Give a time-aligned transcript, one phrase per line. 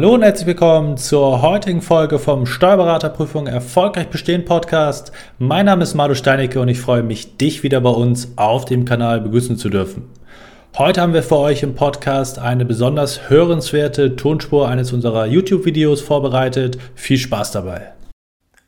[0.00, 5.12] Hallo und herzlich willkommen zur heutigen Folge vom Steuerberaterprüfung Erfolgreich Bestehen Podcast.
[5.38, 8.86] Mein Name ist Madu Steinecke und ich freue mich, dich wieder bei uns auf dem
[8.86, 10.04] Kanal begrüßen zu dürfen.
[10.78, 16.78] Heute haben wir für euch im Podcast eine besonders hörenswerte Tonspur eines unserer YouTube-Videos vorbereitet.
[16.94, 17.92] Viel Spaß dabei!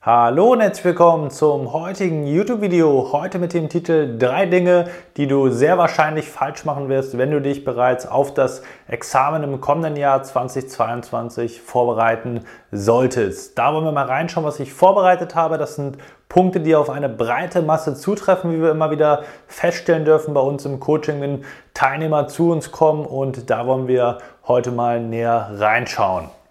[0.04, 3.10] Hallo und herzlich willkommen zum heutigen YouTube-Video.
[3.12, 7.40] Heute mit dem Titel Drei Dinge, die du sehr wahrscheinlich falsch machen wirst, wenn du
[7.40, 12.40] dich bereits auf das Examen im kommenden Jahr 2022 vorbereiten
[12.72, 13.56] solltest.
[13.56, 15.56] Da wollen wir mal reinschauen, was ich vorbereitet habe.
[15.56, 15.98] Das sind
[16.28, 20.64] Punkte, die auf eine breite Masse zutreffen, wie wir immer wieder feststellen dürfen bei uns
[20.64, 23.06] im Coaching, wenn Teilnehmer zu uns kommen.
[23.06, 26.41] Und da wollen wir heute mal näher reinschauen.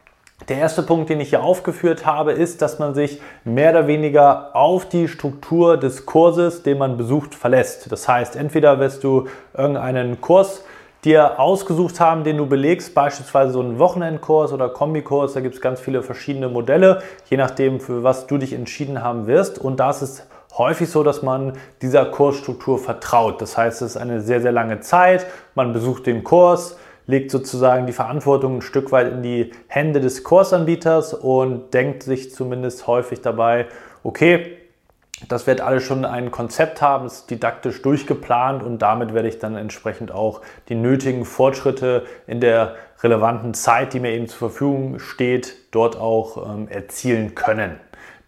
[0.49, 4.55] Der erste Punkt, den ich hier aufgeführt habe, ist, dass man sich mehr oder weniger
[4.55, 7.91] auf die Struktur des Kurses, den man besucht, verlässt.
[7.91, 10.63] Das heißt, entweder wirst du irgendeinen Kurs
[11.05, 15.61] dir ausgesucht haben, den du belegst, beispielsweise so einen Wochenendkurs oder Kombikurs, da gibt es
[15.61, 19.59] ganz viele verschiedene Modelle, je nachdem, für was du dich entschieden haben wirst.
[19.59, 23.41] Und da ist es häufig so, dass man dieser Kursstruktur vertraut.
[23.41, 27.85] Das heißt, es ist eine sehr, sehr lange Zeit, man besucht den Kurs, legt sozusagen
[27.85, 33.21] die Verantwortung ein Stück weit in die Hände des Kursanbieters und denkt sich zumindest häufig
[33.21, 33.67] dabei,
[34.03, 34.57] okay,
[35.27, 39.55] das wird alles schon ein Konzept haben, ist didaktisch durchgeplant und damit werde ich dann
[39.55, 45.55] entsprechend auch die nötigen Fortschritte in der relevanten Zeit, die mir eben zur Verfügung steht,
[45.71, 47.79] dort auch ähm, erzielen können.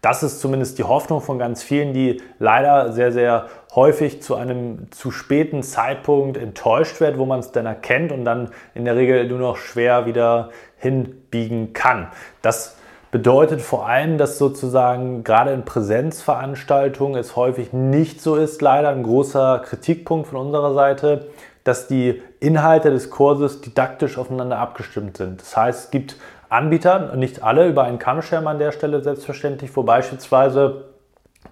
[0.04, 4.90] Das ist zumindest die Hoffnung von ganz vielen, die leider sehr, sehr häufig zu einem
[4.90, 9.26] zu späten Zeitpunkt enttäuscht wird, wo man es dann erkennt und dann in der Regel
[9.26, 12.08] nur noch schwer wieder hinbiegen kann.
[12.42, 12.76] Das
[13.12, 19.04] bedeutet vor allem, dass sozusagen gerade in Präsenzveranstaltungen es häufig nicht so ist, leider ein
[19.04, 21.28] großer Kritikpunkt von unserer Seite,
[21.64, 25.40] dass die Inhalte des Kurses didaktisch aufeinander abgestimmt sind.
[25.40, 26.16] Das heißt, es gibt
[26.48, 30.84] Anbieter, nicht alle über einen Kammschirm an der Stelle selbstverständlich, wo beispielsweise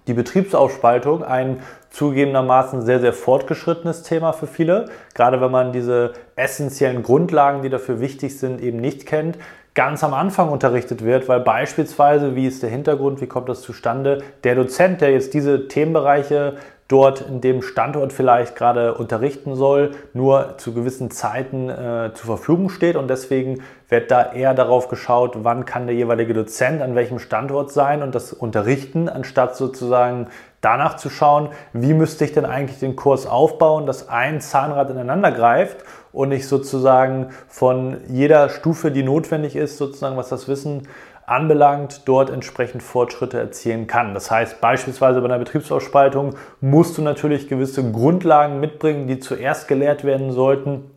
[0.07, 1.59] die Betriebsaufspaltung ein
[1.89, 7.99] zugegebenermaßen sehr, sehr fortgeschrittenes Thema für viele, gerade wenn man diese essentiellen Grundlagen, die dafür
[7.99, 9.37] wichtig sind, eben nicht kennt,
[9.75, 14.21] ganz am Anfang unterrichtet wird, weil beispielsweise, wie ist der Hintergrund, wie kommt das zustande,
[14.43, 16.55] der Dozent, der jetzt diese Themenbereiche
[16.87, 22.69] dort in dem Standort vielleicht gerade unterrichten soll, nur zu gewissen Zeiten äh, zur Verfügung
[22.69, 22.95] steht.
[22.95, 27.71] Und deswegen wird da eher darauf geschaut, wann kann der jeweilige Dozent an welchem Standort
[27.71, 30.27] sein und das unterrichten, anstatt sozusagen
[30.61, 35.31] danach zu schauen, wie müsste ich denn eigentlich den Kurs aufbauen, dass ein Zahnrad ineinander
[35.31, 35.77] greift
[36.13, 40.87] und ich sozusagen von jeder Stufe, die notwendig ist, sozusagen was das Wissen
[41.33, 44.13] anbelangt, dort entsprechend Fortschritte erzielen kann.
[44.13, 50.03] Das heißt, beispielsweise bei einer Betriebsausspaltung musst du natürlich gewisse Grundlagen mitbringen, die zuerst gelehrt
[50.03, 50.91] werden sollten,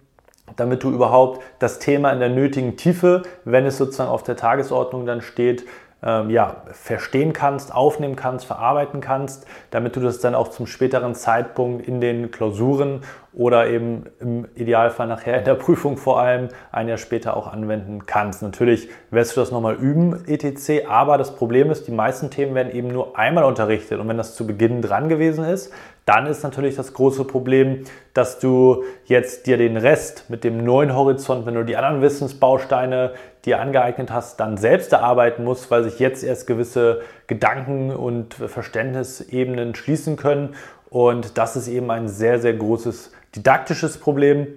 [0.56, 5.06] damit du überhaupt das Thema in der nötigen Tiefe, wenn es sozusagen auf der Tagesordnung
[5.06, 5.64] dann steht,
[6.06, 11.16] ähm, ja, verstehen kannst, aufnehmen kannst, verarbeiten kannst, damit du das dann auch zum späteren
[11.16, 13.00] Zeitpunkt in den Klausuren
[13.32, 18.06] oder eben im Idealfall nachher in der Prüfung vor allem ein Jahr später auch anwenden
[18.06, 18.40] kannst.
[18.42, 20.86] Natürlich wirst du das nochmal üben, etc.
[20.88, 23.98] Aber das Problem ist, die meisten Themen werden eben nur einmal unterrichtet.
[23.98, 25.72] Und wenn das zu Beginn dran gewesen ist,
[26.06, 27.82] dann ist natürlich das große Problem,
[28.14, 33.14] dass du jetzt dir den Rest mit dem neuen Horizont, wenn du die anderen Wissensbausteine
[33.46, 39.74] dir angeeignet hast, dann selbst erarbeiten musst, weil sich jetzt erst gewisse Gedanken und Verständnisebenen
[39.74, 40.54] schließen können.
[40.90, 44.48] Und das ist eben ein sehr, sehr großes didaktisches Problem.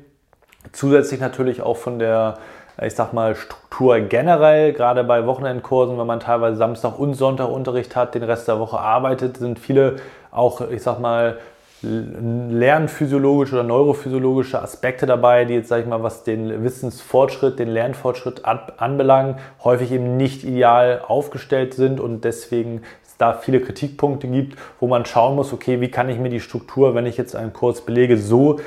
[0.72, 2.38] Zusätzlich natürlich auch von der,
[2.82, 7.96] ich sag mal, Struktur generell, gerade bei Wochenendkursen, wenn man teilweise Samstag und Sonntag Unterricht
[7.96, 9.98] hat, den Rest der Woche arbeitet, sind viele
[10.32, 11.38] auch, ich sag mal,
[11.82, 18.44] lernphysiologische oder neurophysiologische Aspekte dabei, die jetzt, sag ich mal, was den Wissensfortschritt, den Lernfortschritt
[18.46, 24.88] anbelangen, häufig eben nicht ideal aufgestellt sind und deswegen es da viele Kritikpunkte gibt, wo
[24.88, 27.82] man schauen muss, okay, wie kann ich mir die Struktur, wenn ich jetzt einen Kurs
[27.82, 28.60] belege, so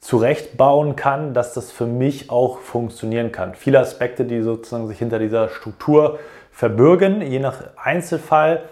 [0.00, 3.54] zurechtbauen kann, dass das für mich auch funktionieren kann.
[3.54, 6.18] Viele Aspekte, die sozusagen sich hinter dieser Struktur
[6.52, 8.62] verbürgen, je nach Einzelfall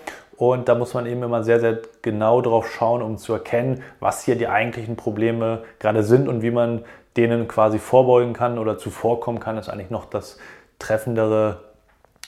[0.42, 4.24] und da muss man eben immer sehr, sehr genau drauf schauen, um zu erkennen, was
[4.24, 6.84] hier die eigentlichen Probleme gerade sind und wie man
[7.16, 10.38] denen quasi vorbeugen kann oder zuvorkommen kann, ist eigentlich noch das
[10.80, 11.60] treffendere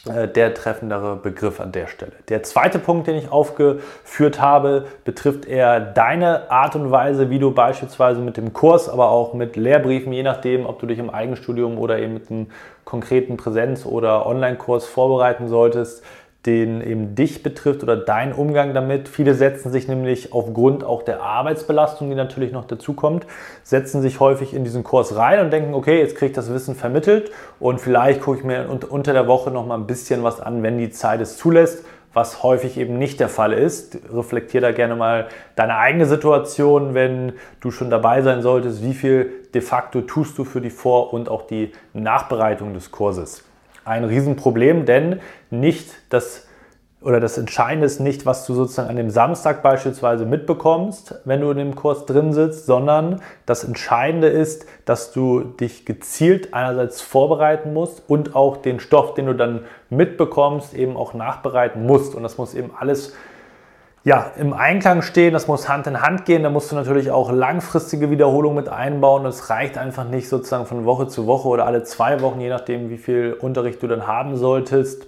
[0.06, 2.12] äh, der treffendere Begriff an der Stelle.
[2.28, 7.50] Der zweite Punkt, den ich aufgeführt habe, betrifft eher deine Art und Weise, wie du
[7.50, 11.78] beispielsweise mit dem Kurs, aber auch mit Lehrbriefen, je nachdem, ob du dich im Eigenstudium
[11.78, 12.46] oder eben mit einem
[12.84, 16.04] konkreten Präsenz- oder Online-Kurs vorbereiten solltest,
[16.46, 19.08] den eben dich betrifft oder dein Umgang damit.
[19.08, 23.26] Viele setzen sich nämlich aufgrund auch der Arbeitsbelastung, die natürlich noch dazu kommt,
[23.62, 26.74] setzen sich häufig in diesen Kurs rein und denken, okay, jetzt kriege ich das Wissen
[26.74, 27.30] vermittelt
[27.60, 30.78] und vielleicht gucke ich mir unter der Woche noch mal ein bisschen was an, wenn
[30.78, 33.98] die Zeit es zulässt was häufig eben nicht der Fall ist.
[34.12, 35.26] Reflektier da gerne mal
[35.56, 38.82] deine eigene Situation, wenn du schon dabei sein solltest.
[38.82, 43.44] Wie viel de facto tust du für die Vor- und auch die Nachbereitung des Kurses?
[43.84, 45.20] Ein Riesenproblem, denn
[45.50, 46.46] nicht das
[47.04, 51.50] oder das Entscheidende ist nicht, was du sozusagen an dem Samstag beispielsweise mitbekommst, wenn du
[51.50, 57.74] in dem Kurs drin sitzt, sondern das Entscheidende ist, dass du dich gezielt einerseits vorbereiten
[57.74, 62.14] musst und auch den Stoff, den du dann mitbekommst, eben auch nachbereiten musst.
[62.14, 63.14] Und das muss eben alles
[64.04, 67.32] ja, im Einklang stehen, das muss Hand in Hand gehen, da musst du natürlich auch
[67.32, 69.24] langfristige Wiederholungen mit einbauen.
[69.24, 72.90] Das reicht einfach nicht sozusagen von Woche zu Woche oder alle zwei Wochen, je nachdem,
[72.90, 75.06] wie viel Unterricht du dann haben solltest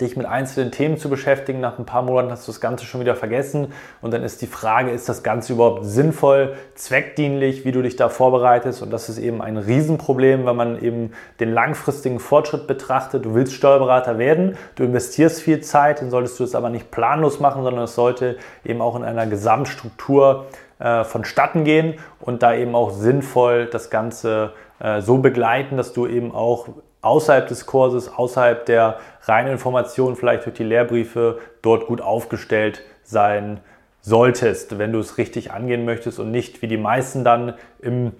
[0.00, 1.60] dich mit einzelnen Themen zu beschäftigen.
[1.60, 3.72] Nach ein paar Monaten hast du das Ganze schon wieder vergessen.
[4.02, 8.10] Und dann ist die Frage, ist das Ganze überhaupt sinnvoll, zweckdienlich, wie du dich da
[8.10, 8.82] vorbereitest?
[8.82, 13.24] Und das ist eben ein Riesenproblem, wenn man eben den langfristigen Fortschritt betrachtet.
[13.24, 17.40] Du willst Steuerberater werden, du investierst viel Zeit, dann solltest du es aber nicht planlos
[17.40, 20.46] machen, sondern es sollte eben auch in einer Gesamtstruktur
[20.78, 26.06] äh, vonstatten gehen und da eben auch sinnvoll das Ganze äh, so begleiten, dass du
[26.06, 26.68] eben auch
[27.00, 33.60] außerhalb des Kurses, außerhalb der reinen Informationen, vielleicht durch die Lehrbriefe, dort gut aufgestellt sein
[34.00, 38.12] solltest, wenn du es richtig angehen möchtest und nicht wie die meisten dann im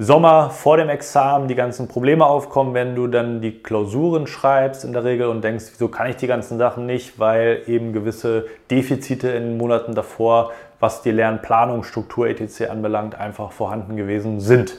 [0.00, 4.92] Sommer vor dem Examen die ganzen Probleme aufkommen, wenn du dann die Klausuren schreibst in
[4.92, 9.28] der Regel und denkst, wieso kann ich die ganzen Sachen nicht, weil eben gewisse Defizite
[9.30, 12.70] in den Monaten davor, was die Lernplanung, Struktur etc.
[12.70, 14.76] anbelangt, einfach vorhanden gewesen sind.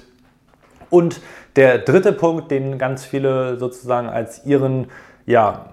[0.89, 1.21] Und
[1.55, 4.87] der dritte Punkt, den ganz viele sozusagen als ihren,
[5.25, 5.65] ja,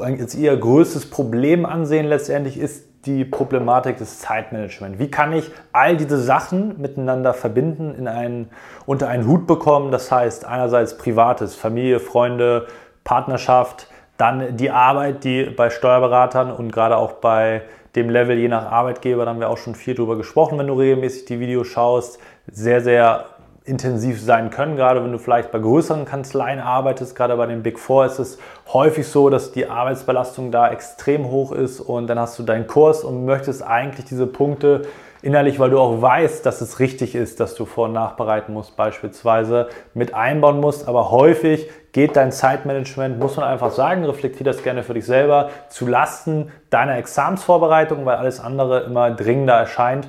[0.00, 4.98] als ihr größtes Problem ansehen letztendlich, ist die Problematik des Zeitmanagements.
[4.98, 8.48] Wie kann ich all diese Sachen miteinander verbinden, in einen,
[8.86, 9.90] unter einen Hut bekommen?
[9.90, 12.66] Das heißt einerseits Privates, Familie, Freunde,
[13.02, 17.62] Partnerschaft, dann die Arbeit, die bei Steuerberatern und gerade auch bei
[17.96, 20.74] dem Level je nach Arbeitgeber, da haben wir auch schon viel drüber gesprochen, wenn du
[20.74, 23.26] regelmäßig die Videos schaust, sehr, sehr
[23.64, 24.76] intensiv sein können.
[24.76, 28.38] Gerade wenn du vielleicht bei größeren Kanzleien arbeitest, gerade bei den Big Four ist es
[28.72, 33.04] häufig so, dass die Arbeitsbelastung da extrem hoch ist und dann hast du deinen Kurs
[33.04, 34.82] und möchtest eigentlich diese Punkte
[35.22, 38.76] innerlich, weil du auch weißt, dass es richtig ist, dass du vor- und nachbereiten musst,
[38.76, 40.88] beispielsweise mit einbauen musst.
[40.88, 45.50] Aber häufig geht dein Zeitmanagement, muss man einfach sagen, reflektier das gerne für dich selber,
[45.68, 50.08] zu Lasten deiner Examsvorbereitung, weil alles andere immer dringender erscheint.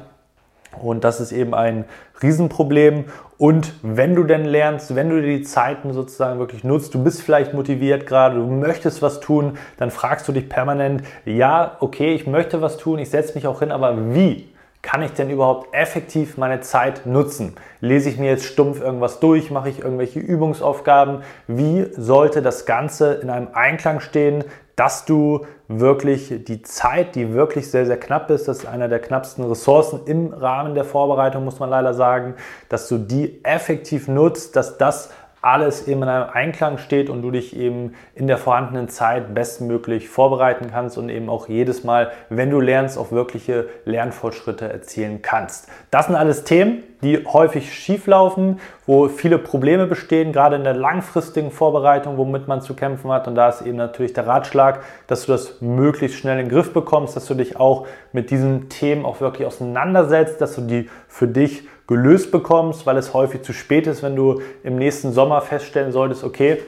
[0.82, 1.86] Und das ist eben ein
[2.22, 3.06] Riesenproblem.
[3.38, 7.54] Und wenn du denn lernst, wenn du die Zeiten sozusagen wirklich nutzt, du bist vielleicht
[7.54, 12.62] motiviert gerade, du möchtest was tun, dann fragst du dich permanent, ja, okay, ich möchte
[12.62, 14.53] was tun, ich setze mich auch hin, aber wie?
[14.84, 17.56] Kann ich denn überhaupt effektiv meine Zeit nutzen?
[17.80, 19.50] Lese ich mir jetzt stumpf irgendwas durch?
[19.50, 21.24] Mache ich irgendwelche Übungsaufgaben?
[21.48, 24.44] Wie sollte das Ganze in einem Einklang stehen,
[24.76, 29.00] dass du wirklich die Zeit, die wirklich sehr, sehr knapp ist, das ist einer der
[29.00, 32.36] knappsten Ressourcen im Rahmen der Vorbereitung, muss man leider sagen,
[32.70, 35.12] dass du die effektiv nutzt, dass das
[35.44, 40.08] alles eben in einem Einklang steht und du dich eben in der vorhandenen Zeit bestmöglich
[40.08, 45.68] vorbereiten kannst und eben auch jedes Mal, wenn du lernst, auch wirkliche Lernfortschritte erzielen kannst.
[45.92, 50.76] Das sind alles Themen, die häufig schief laufen, wo viele Probleme bestehen, gerade in der
[50.76, 53.28] langfristigen Vorbereitung, womit man zu kämpfen hat.
[53.28, 56.72] Und da ist eben natürlich der Ratschlag, dass du das möglichst schnell in den Griff
[56.72, 61.28] bekommst, dass du dich auch mit diesen Themen auch wirklich auseinandersetzt, dass du die für
[61.28, 65.92] dich gelöst bekommst, weil es häufig zu spät ist, wenn du im nächsten Sommer feststellen
[65.92, 66.62] solltest, okay,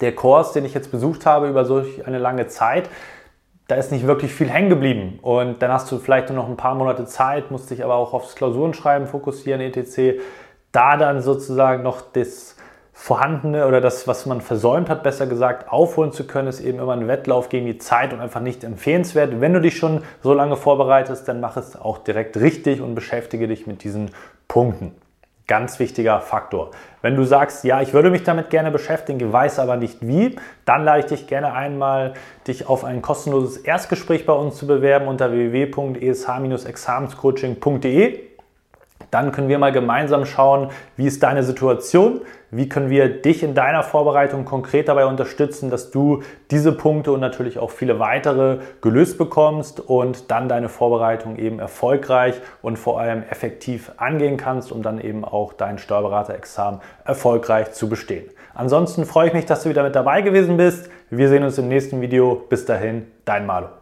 [0.00, 2.88] der Kurs, den ich jetzt besucht habe über solch eine lange Zeit,
[3.68, 5.18] da ist nicht wirklich viel hängen geblieben.
[5.22, 8.12] Und dann hast du vielleicht nur noch ein paar Monate Zeit, musst dich aber auch
[8.12, 10.20] aufs Klausurenschreiben fokussieren, etc.
[10.72, 12.56] Da dann sozusagen noch das
[12.94, 16.92] Vorhandene oder das, was man versäumt hat, besser gesagt, aufholen zu können, ist eben immer
[16.92, 19.40] ein Wettlauf gegen die Zeit und einfach nicht empfehlenswert.
[19.40, 23.48] Wenn du dich schon so lange vorbereitest, dann mach es auch direkt richtig und beschäftige
[23.48, 24.10] dich mit diesen
[24.46, 24.94] Punkten.
[25.48, 26.70] Ganz wichtiger Faktor.
[27.00, 30.84] Wenn du sagst, ja, ich würde mich damit gerne beschäftigen, weiß aber nicht wie, dann
[30.84, 32.14] lade ich dich gerne einmal,
[32.46, 38.31] dich auf ein kostenloses Erstgespräch bei uns zu bewerben unter www.esh-examenscoaching.de.
[39.12, 43.54] Dann können wir mal gemeinsam schauen, wie ist deine Situation, wie können wir dich in
[43.54, 49.18] deiner Vorbereitung konkret dabei unterstützen, dass du diese Punkte und natürlich auch viele weitere gelöst
[49.18, 54.98] bekommst und dann deine Vorbereitung eben erfolgreich und vor allem effektiv angehen kannst, um dann
[54.98, 58.30] eben auch dein Steuerberaterexamen erfolgreich zu bestehen.
[58.54, 60.88] Ansonsten freue ich mich, dass du wieder mit dabei gewesen bist.
[61.10, 62.46] Wir sehen uns im nächsten Video.
[62.48, 63.81] Bis dahin, dein Malo.